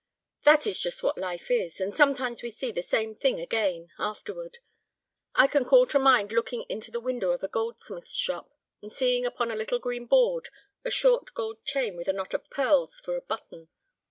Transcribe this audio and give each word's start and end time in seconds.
"That 0.45 0.65
is 0.65 0.79
just 0.79 1.03
what 1.03 1.19
life 1.19 1.51
is. 1.51 1.79
And 1.79 1.93
sometimes 1.93 2.41
we 2.41 2.49
see 2.49 2.71
the 2.71 2.81
same 2.81 3.13
thing 3.13 3.39
again—afterward. 3.39 4.57
I 5.35 5.45
can 5.45 5.63
call 5.63 5.85
to 5.85 5.99
mind 5.99 6.31
looking 6.31 6.63
into 6.67 6.89
the 6.89 6.99
window 6.99 7.33
of 7.33 7.43
a 7.43 7.47
goldsmith's 7.47 8.15
shop, 8.15 8.49
and 8.81 8.91
seeing 8.91 9.27
upon 9.27 9.51
a 9.51 9.55
little 9.55 9.77
green 9.77 10.07
board 10.07 10.49
a 10.83 10.89
short 10.89 11.35
gold 11.35 11.63
chain 11.65 11.97
with 11.97 12.07
a 12.07 12.13
knot 12.13 12.33
of 12.33 12.49
pearls 12.49 12.99
for 12.99 13.15
a 13.15 13.21
button. 13.21 13.69